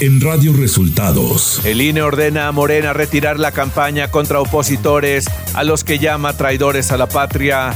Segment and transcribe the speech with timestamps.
[0.00, 1.60] en Radio Resultados.
[1.64, 6.90] El INE ordena a Morena retirar la campaña contra opositores a los que llama traidores
[6.90, 7.74] a la patria.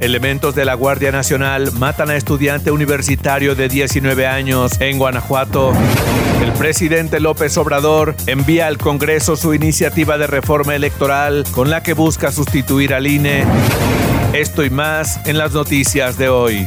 [0.00, 5.72] Elementos de la Guardia Nacional matan a estudiante universitario de 19 años en Guanajuato.
[6.42, 11.92] El presidente López Obrador envía al Congreso su iniciativa de reforma electoral con la que
[11.92, 13.44] busca sustituir al INE.
[14.32, 16.66] Esto y más en las noticias de hoy.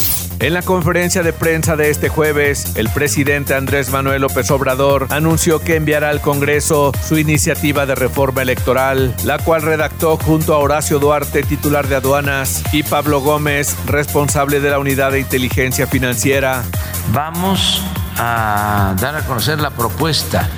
[0.41, 5.59] En la conferencia de prensa de este jueves, el presidente Andrés Manuel López Obrador anunció
[5.59, 10.97] que enviará al Congreso su iniciativa de reforma electoral, la cual redactó junto a Horacio
[10.97, 16.63] Duarte, titular de aduanas, y Pablo Gómez, responsable de la unidad de inteligencia financiera.
[17.13, 17.83] Vamos
[18.17, 20.49] a dar a conocer la propuesta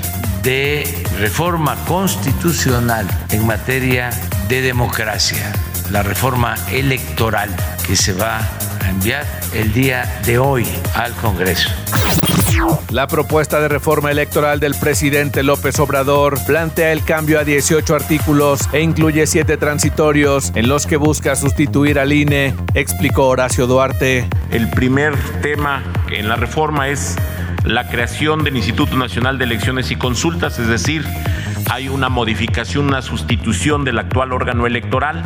[0.43, 0.87] de
[1.19, 4.11] reforma constitucional en materia
[4.47, 5.51] de democracia,
[5.91, 7.53] la reforma electoral
[7.85, 8.39] que se va
[8.79, 11.69] a enviar el día de hoy al Congreso.
[12.89, 18.61] La propuesta de reforma electoral del presidente López Obrador plantea el cambio a 18 artículos
[18.71, 24.27] e incluye siete transitorios en los que busca sustituir al INE, explicó Horacio Duarte.
[24.51, 27.15] El primer tema en la reforma es
[27.65, 31.05] la creación del Instituto Nacional de Elecciones y Consultas, es decir,
[31.71, 35.23] hay una modificación, una sustitución del actual órgano electoral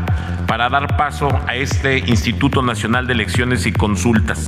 [0.47, 4.47] para dar paso a este Instituto Nacional de Elecciones y Consultas.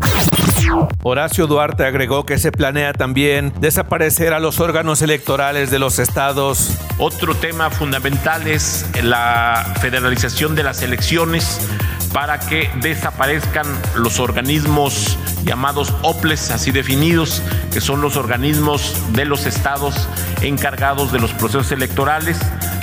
[1.03, 6.77] Horacio Duarte agregó que se planea también desaparecer a los órganos electorales de los estados.
[6.99, 11.67] Otro tema fundamental es la federalización de las elecciones
[12.13, 13.65] para que desaparezcan
[13.95, 17.41] los organismos llamados OPLES, así definidos,
[17.71, 20.07] que son los organismos de los estados
[20.41, 22.37] encargados de los procesos electorales,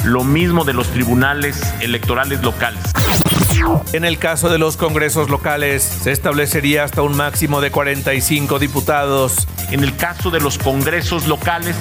[0.05, 2.81] lo mismo de los tribunales electorales locales.
[3.93, 9.49] En el caso de los congresos locales, se establecería hasta un máximo de 45 diputados.
[9.71, 11.75] En el caso de los congresos locales,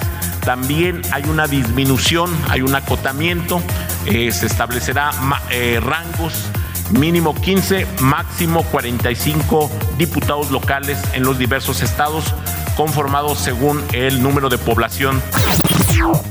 [0.44, 3.62] también hay una disminución, hay un acotamiento,
[4.06, 5.12] eh, se establecerá
[5.50, 6.50] eh, rangos
[6.92, 12.34] mínimo 15, máximo 45 diputados locales en los diversos estados,
[12.76, 15.22] conformados según el número de población.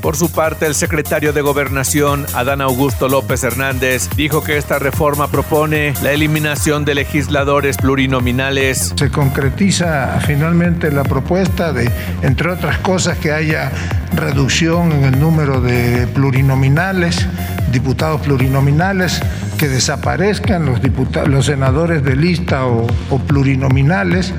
[0.00, 5.28] Por su parte, el secretario de Gobernación, Adán Augusto López Hernández, dijo que esta reforma
[5.28, 8.92] propone la eliminación de legisladores plurinominales.
[8.96, 11.90] Se concretiza finalmente la propuesta de,
[12.22, 13.72] entre otras cosas, que haya
[14.14, 17.26] reducción en el número de plurinominales,
[17.72, 19.20] diputados plurinominales,
[19.64, 20.78] que desaparezcan los,
[21.26, 24.34] los senadores de lista o, o plurinominales.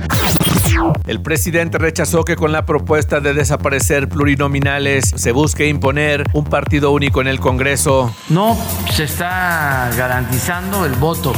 [1.08, 6.92] El presidente rechazó que con la propuesta de desaparecer plurinominales se busque imponer un partido
[6.92, 8.14] único en el Congreso.
[8.30, 8.56] No
[8.92, 11.34] se está garantizando el voto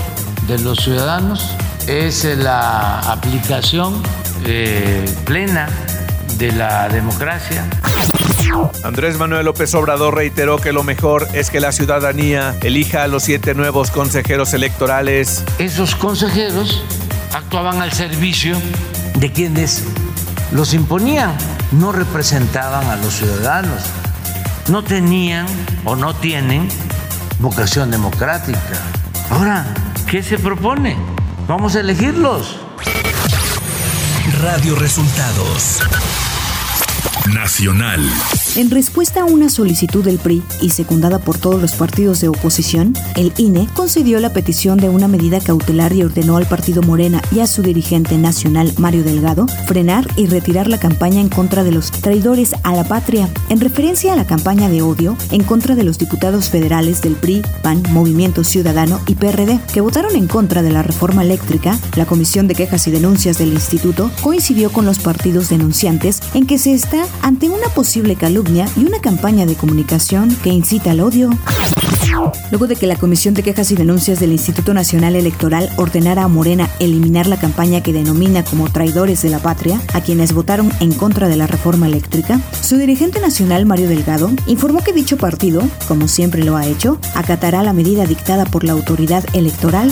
[0.50, 1.56] de los ciudadanos,
[1.88, 4.04] es la aplicación
[4.46, 5.70] eh, plena
[6.38, 7.64] de la democracia.
[8.84, 13.24] Andrés Manuel López Obrador reiteró que lo mejor es que la ciudadanía elija a los
[13.24, 15.44] siete nuevos consejeros electorales.
[15.60, 16.84] Esos consejeros
[17.34, 18.58] actuaban al servicio
[19.16, 19.84] de quienes
[20.52, 21.36] los imponían,
[21.72, 23.84] no representaban a los ciudadanos,
[24.70, 25.46] no tenían
[25.84, 26.68] o no tienen
[27.40, 28.60] vocación democrática.
[29.30, 29.66] Ahora,
[30.10, 30.96] ¿qué se propone?
[31.48, 32.60] Vamos a elegirlos.
[34.42, 35.82] Radio Resultados
[37.34, 38.08] Nacional.
[38.56, 42.94] En respuesta a una solicitud del PRI y secundada por todos los partidos de oposición,
[43.16, 47.42] el INE concedió la petición de una medida cautelar y ordenó al partido Morena y
[47.42, 51.92] a su dirigente nacional, Mario Delgado, frenar y retirar la campaña en contra de los
[51.92, 56.00] traidores a la patria, en referencia a la campaña de odio en contra de los
[56.00, 60.82] diputados federales del PRI, PAN, Movimiento Ciudadano y PRD, que votaron en contra de la
[60.82, 61.78] reforma eléctrica.
[61.96, 66.58] La Comisión de Quejas y Denuncias del Instituto coincidió con los partidos denunciantes en que
[66.58, 68.37] se está ante una posible calumnia
[68.76, 71.32] y una campaña de comunicación que incita al odio.
[72.52, 76.28] Luego de que la Comisión de Quejas y Denuncias del Instituto Nacional Electoral ordenara a
[76.28, 80.94] Morena eliminar la campaña que denomina como traidores de la patria a quienes votaron en
[80.94, 86.08] contra de la reforma eléctrica, su dirigente nacional Mario Delgado informó que dicho partido, como
[86.08, 89.92] siempre lo ha hecho, acatará la medida dictada por la autoridad electoral.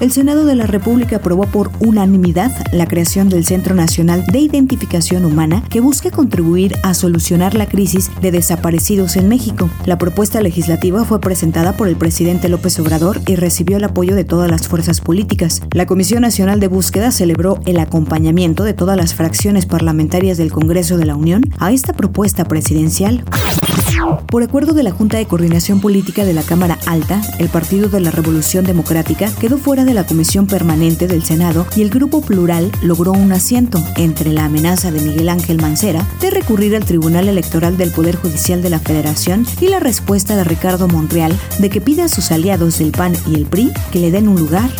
[0.00, 5.24] El Senado de la República aprobó por unanimidad la creación del Centro Nacional de Identificación
[5.24, 9.70] Humana que busca contribuir a solucionar la crisis de desaparecidos en México.
[9.86, 14.24] La propuesta legislativa fue presentada por el presidente López Obrador y recibió el apoyo de
[14.24, 15.62] todas las fuerzas políticas.
[15.72, 20.98] La Comisión Nacional de Búsqueda celebró el acompañamiento de todas las fracciones parlamentarias del Congreso
[20.98, 23.24] de la Unión a esta propuesta presidencial.
[24.26, 28.00] Por acuerdo de la Junta de Coordinación Política de la Cámara Alta, el Partido de
[28.00, 32.70] la Revolución Democrática quedó fuera de la Comisión Permanente del Senado y el Grupo Plural
[32.82, 37.76] logró un asiento entre la amenaza de Miguel Ángel Mancera de recurrir al Tribunal Electoral
[37.76, 42.02] del Poder Judicial de la Federación y la respuesta de Ricardo Monreal de que pide
[42.02, 44.70] a sus aliados del PAN y el PRI que le den un lugar.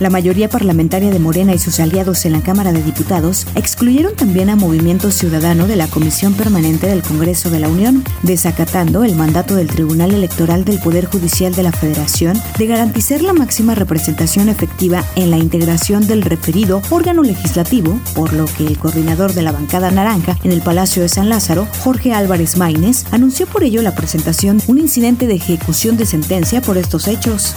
[0.00, 4.50] La mayoría parlamentaria de Morena y sus aliados en la Cámara de Diputados excluyeron también
[4.50, 9.54] a Movimiento Ciudadano de la Comisión Permanente del Congreso de la Unión, desacatando el mandato
[9.54, 15.04] del Tribunal Electoral del Poder Judicial de la Federación de garantizar la máxima representación efectiva
[15.16, 19.90] en la integración del referido órgano legislativo, por lo que el coordinador de la bancada
[19.90, 24.60] naranja en el Palacio de San Lázaro, Jorge Álvarez Maínez, anunció por ello la presentación
[24.66, 27.54] un incidente de ejecución de sentencia por estos hechos.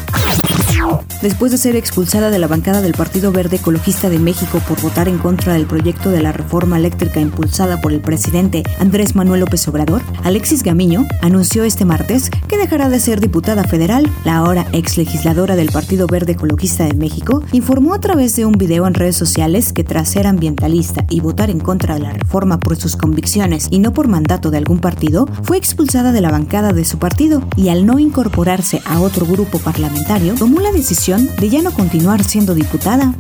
[1.21, 1.75] Después de ser
[2.09, 5.67] expulsada de la bancada del Partido Verde Ecologista de México por votar en contra del
[5.67, 11.05] proyecto de la reforma eléctrica impulsada por el presidente Andrés Manuel López Obrador, Alexis Gamiño
[11.21, 14.09] anunció este martes que dejará de ser diputada federal.
[14.25, 18.53] La ahora ex legisladora del Partido Verde Ecologista de México informó a través de un
[18.53, 22.59] video en redes sociales que tras ser ambientalista y votar en contra de la reforma
[22.59, 26.73] por sus convicciones y no por mandato de algún partido, fue expulsada de la bancada
[26.73, 31.49] de su partido y al no incorporarse a otro grupo parlamentario, tomó la decisión de
[31.49, 31.88] ya no continuar
[32.23, 33.13] siendo diputada.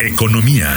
[0.00, 0.68] Economía.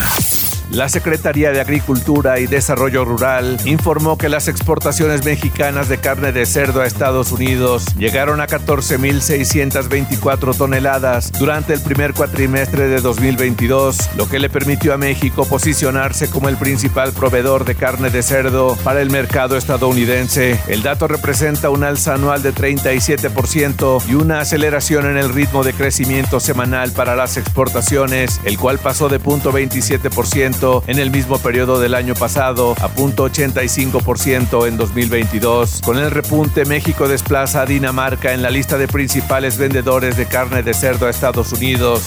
[0.72, 6.46] La Secretaría de Agricultura y Desarrollo Rural informó que las exportaciones mexicanas de carne de
[6.46, 14.28] cerdo a Estados Unidos llegaron a 14.624 toneladas durante el primer cuatrimestre de 2022, lo
[14.28, 19.02] que le permitió a México posicionarse como el principal proveedor de carne de cerdo para
[19.02, 20.60] el mercado estadounidense.
[20.68, 25.74] El dato representa un alza anual de 37% y una aceleración en el ritmo de
[25.74, 30.55] crecimiento semanal para las exportaciones, el cual pasó de 0.27%
[30.88, 35.82] en el mismo periodo del año pasado a 0.85% en 2022.
[35.84, 40.64] Con el repunte, México desplaza a Dinamarca en la lista de principales vendedores de carne
[40.64, 42.04] de cerdo a Estados Unidos.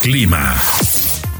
[0.00, 0.54] Clima.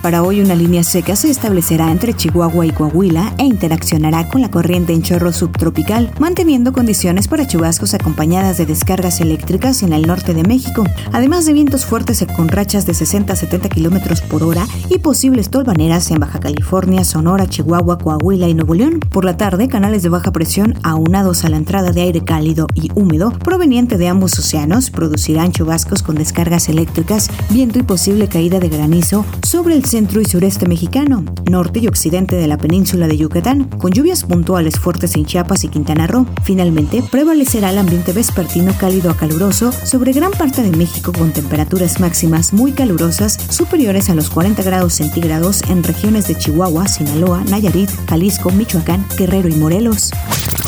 [0.03, 4.49] Para hoy una línea seca se establecerá entre Chihuahua y Coahuila e interaccionará con la
[4.50, 10.35] corriente en chorro subtropical, manteniendo condiciones para chubascos acompañadas de descargas eléctricas en el norte
[10.35, 14.69] de México, además de vientos fuertes con rachas de 60 a 70 kilómetros por hora
[14.89, 19.00] y posibles tolvaneras en Baja California, Sonora, Chihuahua, Coahuila y Nuevo León.
[19.00, 22.93] Por la tarde, canales de baja presión aunados a la entrada de aire cálido y
[22.95, 28.69] húmedo proveniente de ambos océanos producirán chubascos con descargas eléctricas, viento y posible caída de
[28.69, 33.64] granizo sobre el centro y sureste mexicano, norte y occidente de la península de Yucatán,
[33.64, 36.26] con lluvias puntuales fuertes en Chiapas y Quintana Roo.
[36.44, 42.00] Finalmente, prevalecerá el ambiente vespertino cálido a caluroso sobre gran parte de México con temperaturas
[42.00, 47.90] máximas muy calurosas superiores a los 40 grados centígrados en regiones de Chihuahua, Sinaloa, Nayarit,
[48.08, 50.11] Jalisco, Michoacán, Guerrero y Morelos.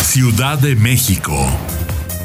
[0.03, 1.35] Ciudad de México.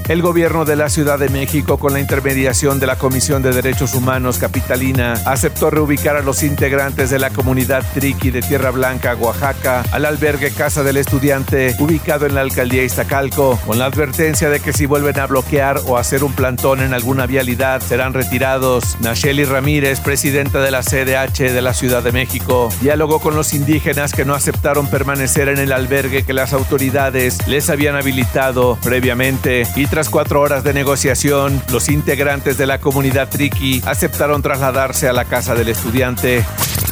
[0.07, 3.95] El gobierno de la Ciudad de México, con la intermediación de la Comisión de Derechos
[3.95, 9.83] Humanos Capitalina, aceptó reubicar a los integrantes de la comunidad Triqui de Tierra Blanca, Oaxaca,
[9.91, 14.73] al albergue Casa del Estudiante, ubicado en la alcaldía Iztacalco, con la advertencia de que
[14.73, 18.97] si vuelven a bloquear o hacer un plantón en alguna vialidad, serán retirados.
[19.01, 24.13] Nacheli Ramírez, presidenta de la CDH de la Ciudad de México, dialogó con los indígenas
[24.13, 29.87] que no aceptaron permanecer en el albergue que las autoridades les habían habilitado previamente y
[29.95, 35.23] tras cuatro horas de negociación, los integrantes de la comunidad Triqui aceptaron trasladarse a la
[35.23, 36.43] casa del estudiante.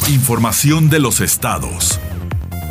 [0.07, 1.99] Información de los estados.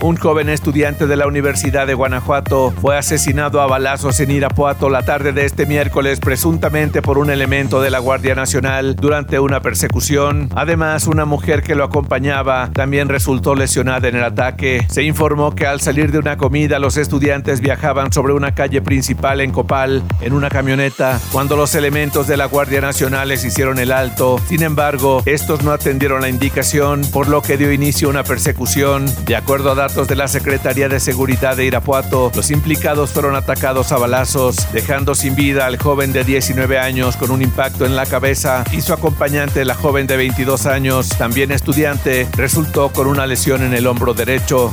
[0.03, 5.05] Un joven estudiante de la Universidad de Guanajuato fue asesinado a balazos en Irapuato la
[5.05, 10.51] tarde de este miércoles presuntamente por un elemento de la Guardia Nacional durante una persecución.
[10.57, 14.85] Además, una mujer que lo acompañaba también resultó lesionada en el ataque.
[14.91, 19.41] Se informó que al salir de una comida los estudiantes viajaban sobre una calle principal
[19.41, 23.93] en Copal en una camioneta cuando los elementos de la Guardia Nacional les hicieron el
[23.93, 24.41] alto.
[24.49, 29.07] Sin embargo, estos no atendieron la indicación por lo que dio inicio a una persecución.
[29.27, 33.93] De acuerdo a datos de la Secretaría de Seguridad de Irapuato, los implicados fueron atacados
[33.93, 38.07] a balazos, dejando sin vida al joven de 19 años con un impacto en la
[38.07, 43.63] cabeza y su acompañante, la joven de 22 años, también estudiante, resultó con una lesión
[43.63, 44.73] en el hombro derecho.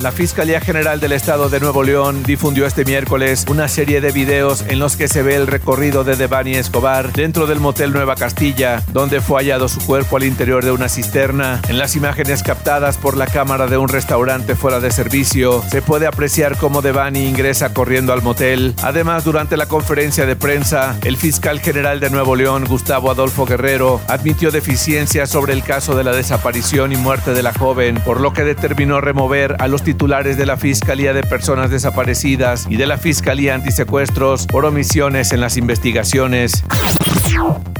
[0.00, 4.64] La Fiscalía General del Estado de Nuevo León difundió este miércoles una serie de videos
[4.66, 8.82] en los que se ve el recorrido de Devani Escobar dentro del motel Nueva Castilla,
[8.92, 11.60] donde fue hallado su cuerpo al interior de una cisterna.
[11.68, 16.08] En las imágenes captadas por la cámara de un restaurante fuera de servicio, se puede
[16.08, 18.74] apreciar cómo Devani ingresa corriendo al motel.
[18.82, 24.00] Además, durante la conferencia de prensa, el fiscal general de Nuevo León, Gustavo Adolfo Guerrero,
[24.08, 28.32] admitió deficiencias sobre el caso de la desaparición y muerte de la joven, por lo
[28.32, 32.98] que determinó remover a los titulares de la Fiscalía de Personas Desaparecidas y de la
[32.98, 36.64] Fiscalía Antisecuestros por omisiones en las investigaciones.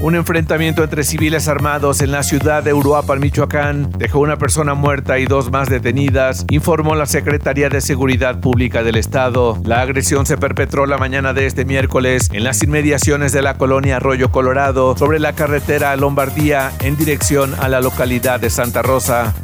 [0.00, 5.18] Un enfrentamiento entre civiles armados en la ciudad de Uruapan, Michoacán, dejó una persona muerta
[5.18, 9.60] y dos más detenidas, informó la Secretaría de Seguridad Pública del Estado.
[9.64, 13.96] La agresión se perpetró la mañana de este miércoles en las inmediaciones de la colonia
[13.96, 19.34] Arroyo Colorado, sobre la carretera Lombardía en dirección a la localidad de Santa Rosa.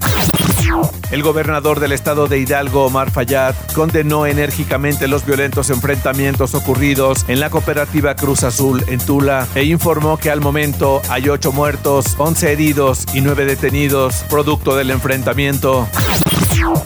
[1.10, 7.40] El gobernador del estado de Hidalgo, Omar Fayad, condenó enérgicamente los violentos enfrentamientos ocurridos en
[7.40, 12.52] la cooperativa Cruz Azul en Tula e informó que al momento hay ocho muertos, once
[12.52, 15.88] heridos y nueve detenidos, producto del enfrentamiento.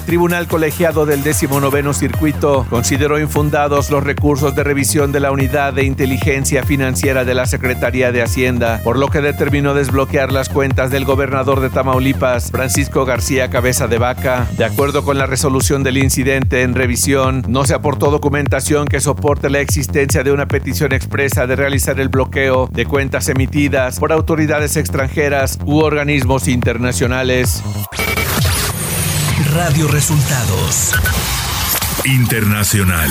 [0.06, 5.84] Tribunal Colegiado del 19 Circuito consideró infundados los recursos de revisión de la Unidad de
[5.84, 11.04] Inteligencia Financiera de la Secretaría de Hacienda, por lo que determinó desbloquear las cuentas del
[11.04, 14.46] gobernador de Tamaulipas, Francisco García Cabeza de Vaca.
[14.58, 19.48] De acuerdo con la resolución del incidente en revisión, no se aportó documentación que soporte
[19.48, 24.76] la existencia de una petición expresa de realizar el bloqueo de cuentas emitidas por autoridades
[24.76, 27.62] extranjeras u organismos internacionales.
[29.50, 30.92] Radio Resultados
[32.04, 33.10] Internacional.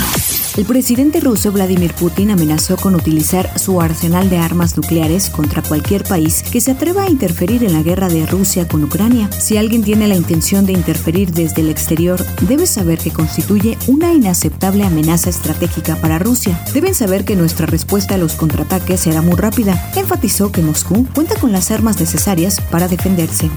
[0.57, 6.03] El presidente ruso Vladimir Putin amenazó con utilizar su arsenal de armas nucleares contra cualquier
[6.03, 9.31] país que se atreva a interferir en la guerra de Rusia con Ucrania.
[9.31, 14.13] Si alguien tiene la intención de interferir desde el exterior, debe saber que constituye una
[14.13, 16.63] inaceptable amenaza estratégica para Rusia.
[16.73, 19.91] Deben saber que nuestra respuesta a los contraataques será muy rápida.
[19.95, 23.49] Enfatizó que Moscú cuenta con las armas necesarias para defenderse.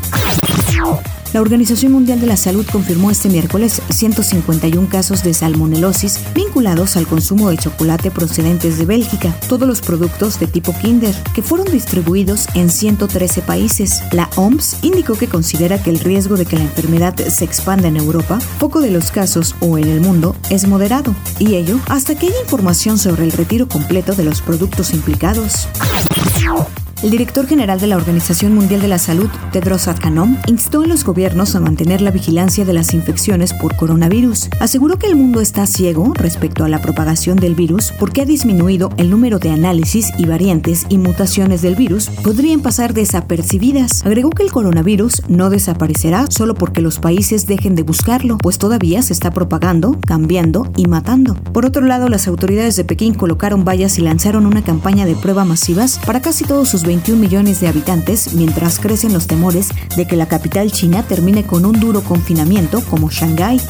[1.35, 7.09] La Organización Mundial de la Salud confirmó este miércoles 151 casos de salmonelosis vinculados al
[7.09, 12.47] consumo de chocolate procedentes de Bélgica, todos los productos de tipo Kinder, que fueron distribuidos
[12.55, 14.01] en 113 países.
[14.13, 17.97] La OMS indicó que considera que el riesgo de que la enfermedad se expanda en
[17.97, 22.29] Europa, poco de los casos o en el mundo, es moderado, y ello hasta que
[22.29, 25.67] haya información sobre el retiro completo de los productos implicados.
[27.05, 31.05] El director general de la Organización Mundial de la Salud, Tedros Adhanom, instó a los
[31.05, 34.49] gobiernos a mantener la vigilancia de las infecciones por coronavirus.
[34.59, 38.89] Aseguró que el mundo está ciego respecto a la propagación del virus porque ha disminuido
[38.97, 44.03] el número de análisis y variantes y mutaciones del virus podrían pasar desapercibidas.
[44.07, 49.03] Agregó que el coronavirus no desaparecerá solo porque los países dejen de buscarlo, pues todavía
[49.03, 51.35] se está propagando, cambiando y matando.
[51.53, 55.45] Por otro lado, las autoridades de Pekín colocaron vallas y lanzaron una campaña de prueba
[55.45, 60.15] masivas para casi todos sus 21 millones de habitantes mientras crecen los temores de que
[60.15, 63.61] la capital china termine con un duro confinamiento como Shanghái.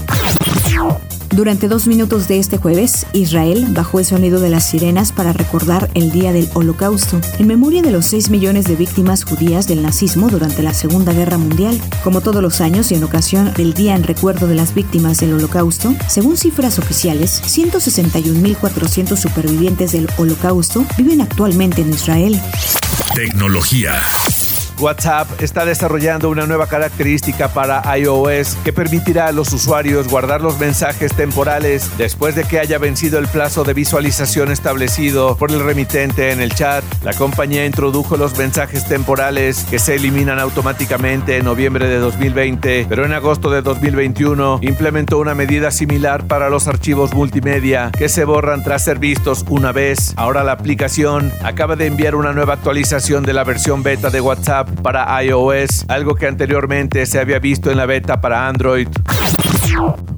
[1.35, 5.90] Durante dos minutos de este jueves, Israel bajó el sonido de las sirenas para recordar
[5.95, 10.28] el Día del Holocausto, en memoria de los 6 millones de víctimas judías del nazismo
[10.28, 11.81] durante la Segunda Guerra Mundial.
[12.04, 15.33] Como todos los años y en ocasión del Día en recuerdo de las víctimas del
[15.33, 22.40] Holocausto, según cifras oficiales, 161.400 supervivientes del Holocausto viven actualmente en Israel.
[23.14, 24.02] Tecnología.
[24.78, 30.59] WhatsApp está desarrollando una nueva característica para iOS que permitirá a los usuarios guardar los
[30.59, 36.33] mensajes temporales después de que haya vencido el plazo de visualización establecido por el remitente
[36.33, 36.85] en el chat.
[37.02, 43.04] La compañía introdujo los mensajes temporales que se eliminan automáticamente en noviembre de 2020, pero
[43.04, 48.62] en agosto de 2021 implementó una medida similar para los archivos multimedia que se borran
[48.62, 50.14] tras ser vistos una vez.
[50.16, 54.63] Ahora la aplicación acaba de enviar una nueva actualización de la versión beta de WhatsApp
[54.83, 58.88] para iOS, algo que anteriormente se había visto en la beta para Android.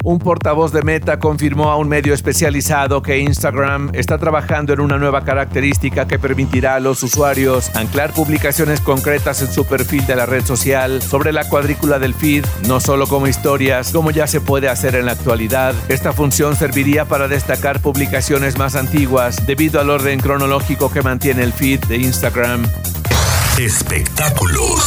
[0.05, 4.99] Un portavoz de Meta confirmó a un medio especializado que Instagram está trabajando en una
[4.99, 10.27] nueva característica que permitirá a los usuarios anclar publicaciones concretas en su perfil de la
[10.27, 14.69] red social sobre la cuadrícula del feed, no solo como historias, como ya se puede
[14.69, 15.75] hacer en la actualidad.
[15.89, 21.53] Esta función serviría para destacar publicaciones más antiguas debido al orden cronológico que mantiene el
[21.53, 22.63] feed de Instagram.
[23.59, 24.83] Espectáculos.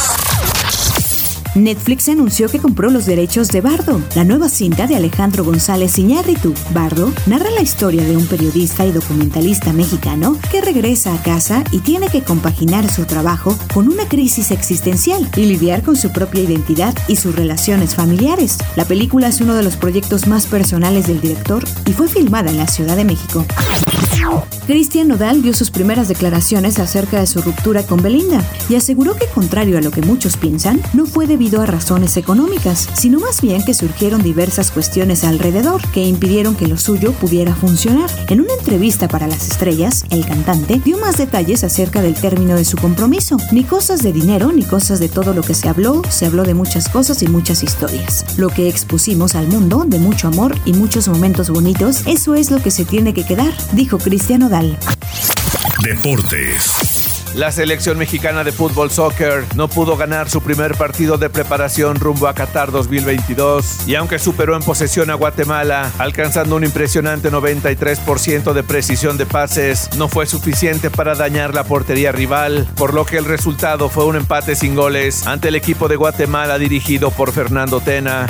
[1.56, 6.54] Netflix anunció que compró los derechos de Bardo, la nueva cinta de Alejandro González Iñárritu.
[6.72, 11.80] Bardo narra la historia de un periodista y documentalista mexicano que regresa a casa y
[11.80, 16.94] tiene que compaginar su trabajo con una crisis existencial y lidiar con su propia identidad
[17.08, 18.56] y sus relaciones familiares.
[18.76, 22.58] La película es uno de los proyectos más personales del director y fue filmada en
[22.58, 23.44] la Ciudad de México.
[24.70, 29.26] Cristian Nodal dio sus primeras declaraciones acerca de su ruptura con Belinda y aseguró que,
[29.26, 33.64] contrario a lo que muchos piensan, no fue debido a razones económicas, sino más bien
[33.64, 38.08] que surgieron diversas cuestiones alrededor que impidieron que lo suyo pudiera funcionar.
[38.28, 42.64] En una entrevista para Las Estrellas, el cantante dio más detalles acerca del término de
[42.64, 43.38] su compromiso.
[43.50, 46.54] Ni cosas de dinero, ni cosas de todo lo que se habló, se habló de
[46.54, 48.24] muchas cosas y muchas historias.
[48.38, 52.62] Lo que expusimos al mundo, de mucho amor y muchos momentos bonitos, eso es lo
[52.62, 54.78] que se tiene que quedar, dijo Cristian Nodal.
[55.82, 57.00] Deportes.
[57.34, 62.26] La selección mexicana de fútbol soccer no pudo ganar su primer partido de preparación rumbo
[62.26, 68.62] a Qatar 2022 y aunque superó en posesión a Guatemala, alcanzando un impresionante 93% de
[68.64, 73.24] precisión de pases, no fue suficiente para dañar la portería rival, por lo que el
[73.24, 78.26] resultado fue un empate sin goles ante el equipo de Guatemala dirigido por Fernando Tena.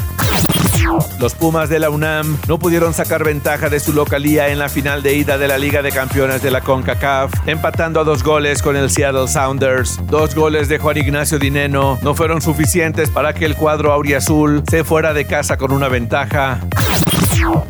[1.18, 5.02] Los Pumas de la UNAM no pudieron sacar ventaja de su localía en la final
[5.02, 8.76] de ida de la Liga de Campeones de la CONCACAF, empatando a dos goles con
[8.76, 10.00] el Seattle Sounders.
[10.06, 14.84] Dos goles de Juan Ignacio Dineno no fueron suficientes para que el cuadro auriazul se
[14.84, 16.60] fuera de casa con una ventaja.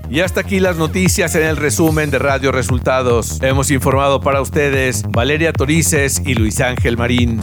[0.08, 3.40] Y hasta aquí las noticias en el resumen de Radio Resultados.
[3.42, 7.40] Hemos informado para ustedes Valeria Torices y Luis Ángel Marín.